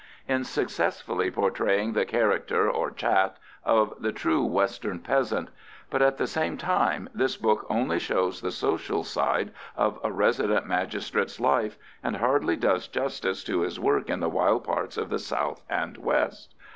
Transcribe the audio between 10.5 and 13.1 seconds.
Magistrate's life, and hardly does